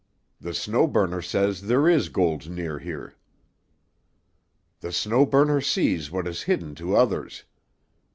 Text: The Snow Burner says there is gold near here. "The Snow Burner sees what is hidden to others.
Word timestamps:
The 0.39 0.55
Snow 0.55 0.87
Burner 0.87 1.21
says 1.21 1.61
there 1.61 1.87
is 1.87 2.09
gold 2.09 2.49
near 2.49 2.79
here. 2.79 3.13
"The 4.79 4.91
Snow 4.91 5.27
Burner 5.27 5.61
sees 5.61 6.09
what 6.09 6.27
is 6.27 6.41
hidden 6.49 6.73
to 6.73 6.95
others. 6.95 7.43